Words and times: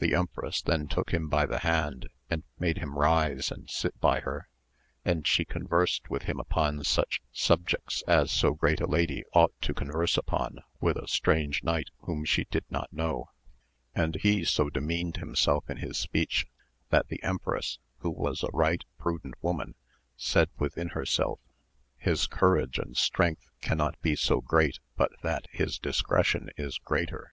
The 0.00 0.14
empress 0.14 0.60
then 0.60 0.86
took 0.86 1.14
him 1.14 1.30
by 1.30 1.46
the 1.46 1.60
hand 1.60 2.10
and 2.28 2.42
made 2.58 2.76
him 2.76 2.94
rise 2.98 3.50
and 3.50 3.70
sit 3.70 3.98
by 4.00 4.20
her, 4.20 4.50
and 5.02 5.26
she 5.26 5.46
conversed 5.46 6.10
with 6.10 6.24
him 6.24 6.38
upon 6.38 6.84
such 6.84 7.22
subjects 7.32 8.02
as 8.06 8.30
so 8.30 8.52
great 8.52 8.82
a 8.82 8.86
lady 8.86 9.24
ought 9.32 9.58
to 9.62 9.72
converse 9.72 10.18
upon 10.18 10.58
AMADIS 10.58 10.58
OF 10.58 10.84
GAUL, 10.84 10.90
293 10.90 10.90
with 10.90 10.96
a 10.98 11.10
strange 11.10 11.62
knight 11.62 11.88
whom 12.00 12.26
she 12.26 12.44
did 12.50 12.66
not 12.68 12.92
know, 12.92 13.30
and 13.94 14.16
he 14.16 14.44
so 14.44 14.68
demeaned 14.68 15.16
himself 15.16 15.70
in 15.70 15.78
his 15.78 15.96
speech 15.96 16.46
that 16.90 17.08
the 17.08 17.22
empress, 17.22 17.78
who 18.00 18.10
was 18.10 18.42
a 18.42 18.50
right 18.52 18.84
prudent 18.98 19.36
women, 19.40 19.74
said 20.18 20.50
within 20.58 20.88
herself, 20.90 21.40
his 21.96 22.26
courage 22.26 22.78
and 22.78 22.98
strength 22.98 23.48
cannot 23.62 23.98
be 24.02 24.14
so 24.14 24.42
great 24.42 24.80
but 24.98 25.12
that 25.22 25.46
his 25.50 25.78
discretion 25.78 26.50
is 26.58 26.76
greater. 26.76 27.32